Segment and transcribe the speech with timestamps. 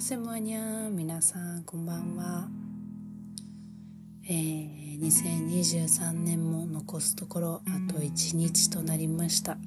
[0.00, 2.48] セマニャ皆さんこんばんは、
[4.24, 9.58] えー、2023年も残すところあと1日となりました。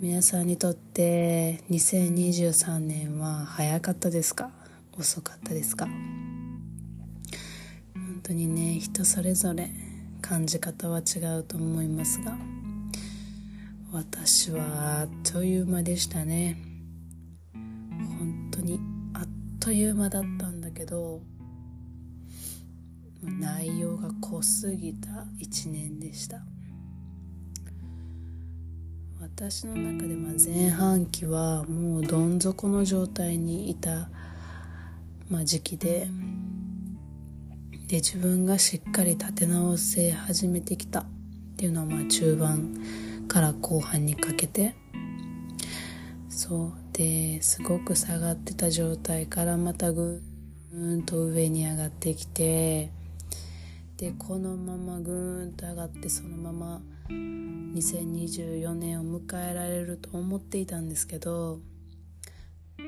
[0.00, 4.50] 皆さんにとって2023年は早かったですか？
[4.98, 5.86] 遅かったですか？
[5.86, 5.94] 本
[8.24, 9.70] 当にね人それぞれ
[10.20, 12.36] 感じ方は違うと思いますが
[13.92, 16.65] 私はあっという間でしたね。
[19.66, 21.20] という間だったんだけど
[23.20, 25.26] 内容が濃すぎた。
[25.40, 26.40] 一年でした。
[29.20, 34.08] 私の中でま前半期はもうどん底の状態にいた、
[35.28, 36.06] ま、時期で
[37.88, 41.00] で自分がしっかり立て直せ始めてきた。
[41.00, 41.04] っ
[41.56, 44.76] ていうのはまあ中盤から後半にかけて。
[46.28, 46.85] そう。
[46.96, 52.90] ですごく下がってた状態からまたぐーんと上に上がってきて
[53.98, 56.80] でこのままぐーんと上がってそのまま
[57.10, 61.58] 2024年を迎えられると思っていたんですけど
[62.78, 62.84] ま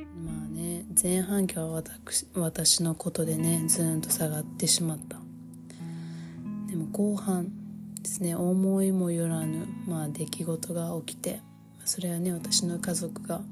[0.47, 5.19] あね前半期は私私のことでねずーんと下がってしまった。
[6.71, 7.51] でも後半
[8.03, 11.41] ですね思いもよらぬ、まあ、出来事が起きて
[11.85, 13.43] それはね私の家族が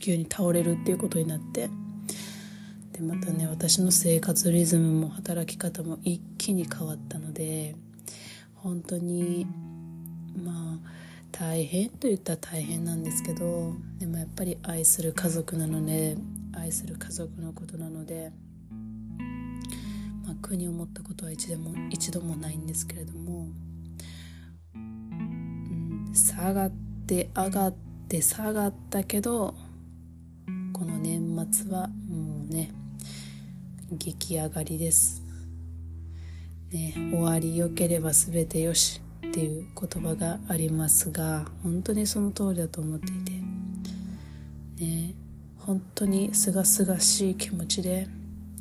[0.00, 1.70] 急に倒れるっていうことになって
[2.92, 7.76] でまたね私の生活リズムも働き方も一気に変わったので
[8.56, 9.46] 本当に
[10.36, 10.90] まあ
[11.30, 16.16] 大変と言ったら大変なんですけどでもやっぱり愛する家族なので
[16.52, 18.32] 愛する家族のことなので。
[20.30, 23.48] まあ、苦に思ったことは一度も一度もないんですけれども、
[24.76, 26.70] うん、下がっ
[27.06, 27.74] て上がっ
[28.08, 29.56] て下がったけど
[31.50, 32.70] の年末はもうね
[33.92, 35.22] 激上がりです、
[36.70, 43.32] ね、終わりよければ全てよしっていう言葉がありますが本当にその通りだと思っていて。
[44.84, 45.14] ね
[45.58, 48.08] 本当にすがすがしい気持ちで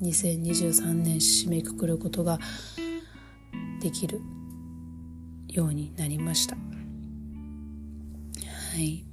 [0.02, 2.40] 2023年締めくくることが
[3.82, 4.20] できる
[5.48, 6.56] ようになりました。
[6.56, 6.62] は
[8.78, 9.06] い。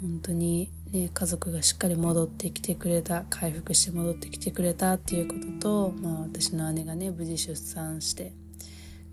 [0.00, 8.32] 本当にね家族がしっかり戻ってきてくれた回復して戻ってきてくれたっていうことと、まあ、私の姉がね無事出産して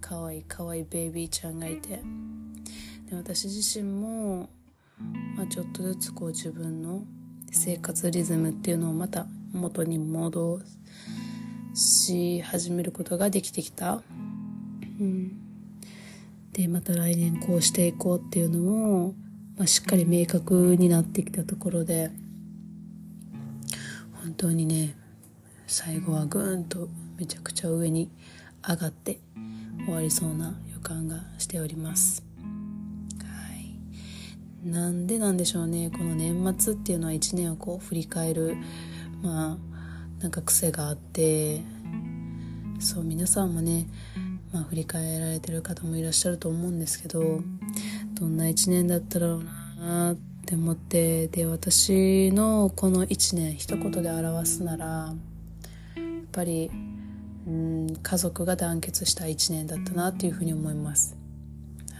[0.01, 2.01] かわいいかわいいベイビーちゃんがいて
[3.09, 4.49] で私自身も、
[5.35, 7.03] まあ、ちょっとずつこう自分の
[7.51, 10.59] 生活リズムっていうのをまた元に戻
[11.73, 14.01] し始めることができてきた。
[14.99, 15.31] うん、
[16.51, 19.13] でまた来年こうしていこうっていうのも、
[19.57, 22.11] まあ、しっかり明確になってきたところで
[24.23, 24.95] 本当にね
[25.65, 26.87] 最後はぐーんと
[27.17, 28.09] めちゃくちゃ上に
[28.67, 29.19] 上がって
[29.85, 32.27] 終わりそうな予感がしております。
[34.63, 38.57] なんでなんでしょうねこの年末っていうのは1年をこう振り返る
[39.21, 41.61] まあなんか癖があって
[42.79, 43.87] そう皆さんもね、
[44.51, 47.41] まあ、振り返られてる方もいらっしゃると思うんですけど
[48.19, 49.43] どんな1年だったろう
[49.79, 55.15] なって思ってで私のこの1年一言で表すならやっ
[56.31, 56.71] ぱり
[57.47, 61.15] うん家族が団結した1年だったなっていうふうに思います。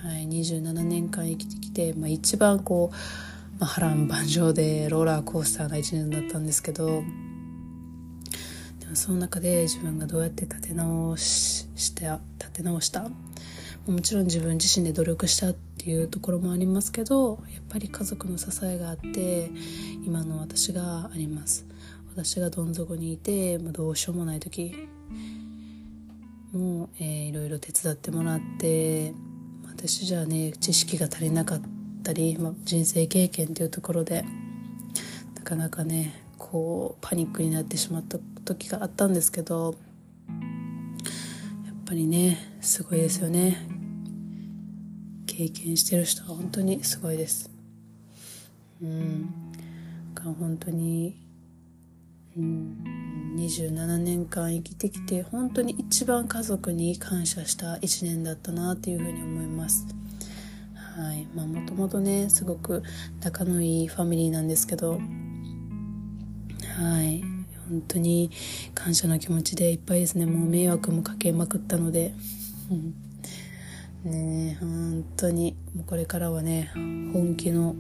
[0.03, 2.95] はい、27年間生きてきて、まあ、一番こう
[3.59, 7.03] まあ、波乱万丈でローラーコースターな一年だったんですけど
[8.79, 12.05] でもその中で自分がどうやって立て直しして
[12.37, 13.09] 立て直した？
[13.87, 15.55] もちろん自分自身で努力したっ
[15.87, 19.49] ていうところもありますけどやっぱり家族の支えがあって
[20.05, 21.65] 今の私があります。
[22.15, 24.87] 私がどん底にいて、まあ、どうしようもない時
[26.51, 29.13] も、えー、いろいろ手伝ってもらって
[29.67, 31.67] 私じゃあね知識が足りなかった
[31.97, 34.23] ったり、まあ、人生経験っていうところで
[35.35, 39.75] なかなかねこうパニックになってしまった時があったんですけど
[40.29, 43.76] やっぱりねすごいですよね。
[45.37, 47.51] 経験してる人は本当にすごいです。
[48.81, 49.29] うん。
[50.39, 51.15] 本当に、
[52.35, 59.85] うん、27年間生きてきて本当に一番家族に感謝した1年だったなっていうふうに思います。
[60.97, 61.27] はい。
[61.35, 62.81] まあもともとねすごく
[63.21, 64.93] 仲のいいファミリーなんですけど
[66.79, 67.21] はい。
[67.69, 68.31] 本当に
[68.73, 70.25] 感謝の気持ちでいっぱいですね。
[70.25, 72.15] もう迷惑もかけまくったので。
[74.03, 75.55] ね本当に。
[75.75, 77.75] もうこれからはね本気の、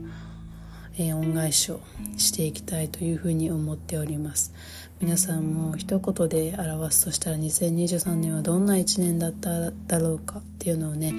[0.97, 1.79] えー、恩返しを
[2.17, 4.53] していきたいというふうに思っております。
[4.99, 11.13] 皆さんも一言で表すとしたら2023年はどんな1年だっただろうかっていうのをね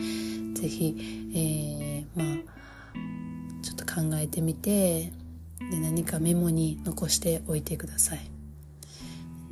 [0.55, 0.97] 是非、
[1.35, 2.59] えー、まあ
[3.63, 5.13] ちょっと考えてみて
[5.71, 8.21] で何かメモに残しておいてください。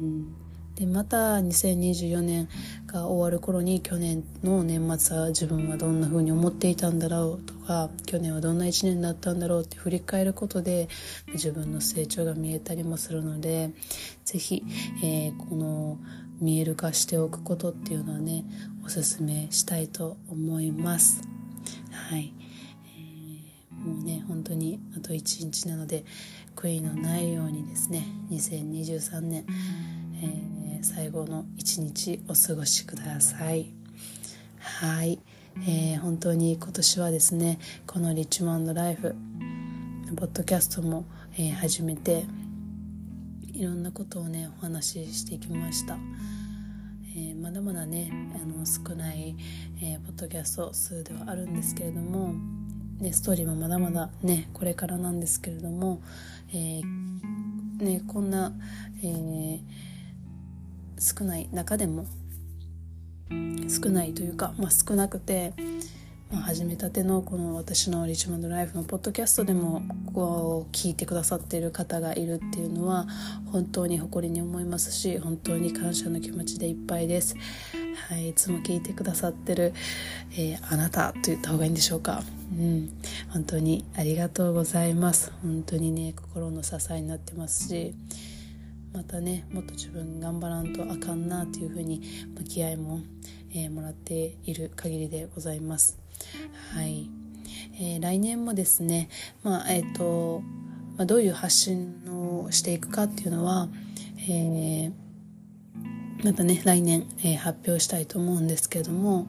[0.01, 0.46] うん。
[0.77, 2.49] でまた2024年
[2.87, 10.89] が終わる頃に去年の年末は自分はどんな風に思っていたんだろうとか去年はどんな1年だったんだろうって振り返ることで
[11.33, 13.71] 自分の成長が見えたりもするので
[14.27, 14.65] 是非、
[15.03, 15.99] えー、この
[16.41, 18.45] 見える化しておくことっていうのはね
[18.85, 21.23] おすすめしたいと思います。
[21.91, 22.35] はい、
[22.99, 26.05] えー、もうね本当にあと1日なので
[26.55, 29.47] 悔いのないようにですね2023年、
[30.23, 33.73] えー最後の一日お過ごしください。
[34.59, 35.19] はい、
[35.67, 39.15] えー、本当に今年はですねこのリッチマンドライフ
[40.17, 42.25] ポッドキャストも、えー、始めて
[43.53, 45.97] いろんなことをねお話ししてきました、
[47.17, 49.37] えー、まだまだねあの少ない、
[49.83, 52.35] えー、ポッドキャスト数ではあるんですけれども
[53.01, 56.01] ね、ストーリーもまだまだねこれからなんですけれども、
[56.51, 58.53] えーね、こんな、
[59.03, 59.61] えー
[60.99, 62.07] 少ない中でも
[63.69, 65.53] 少ないというか、まあ、少なくて、
[66.31, 69.83] まあ、始めたてのこの私のリッチマンドライフのポッドキャストでも
[70.15, 73.07] こう聞いてくださっている方がいるっていうのは
[73.53, 77.37] 本当に誇りに思いますし本当に感謝の気持ちでいっぱいです。
[78.09, 79.73] はい、いつも聞いてくださってる、
[80.33, 82.23] えー、あなたと言った方がいいんでしょうか。
[82.53, 82.91] うん、
[83.31, 85.33] 本当にありがとうございます。
[85.43, 87.95] 本当にね心の支えになってますし。
[88.97, 92.01] またねもっと自分頑張らんとあかんなというふうに
[92.49, 93.01] 気合も、
[93.53, 95.99] えー、もらっている限りでございます。
[96.73, 97.11] はい、
[97.75, 99.11] えー、来年もですね、
[99.43, 100.41] まあえーと
[100.97, 103.69] まあ、どういう発信をしていくかっていうのは、
[104.31, 104.93] えー、
[106.25, 109.29] またね来年、えー、発表したいと思うんですけども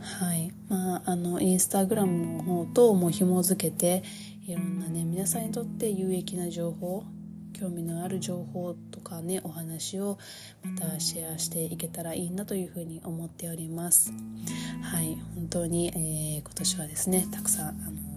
[0.00, 4.02] はいまああのインスタグラムの方とも紐付けて
[4.44, 7.04] いろんなね皆さんにとって有益な情報
[7.52, 10.18] 興味のある情報とかねお話を
[10.62, 14.12] またシェアしていけたらいいなというふうに思っております。
[14.82, 18.08] はい本当に、えー、今年はですねたくさんあの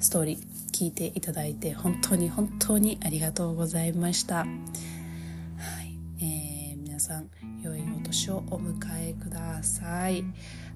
[0.00, 0.38] ストーリー
[0.72, 4.38] 聞いていただいて本当に本当にありがとうございました。
[4.38, 7.30] はい、えー、皆さん
[7.62, 8.74] 良いお年をお迎
[9.10, 10.24] えください。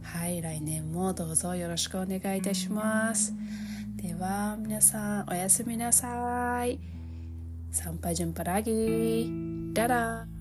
[0.02, 3.34] はい来年もどうぞよろしくお願いいたします。
[3.96, 6.78] では皆さんおやすみなさい。
[7.76, 9.28] Sampai jumpa lagi.
[9.76, 10.35] Dadah.